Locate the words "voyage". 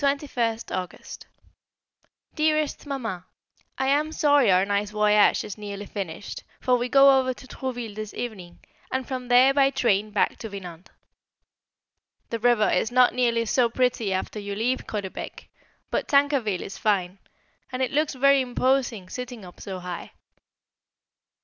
4.89-5.43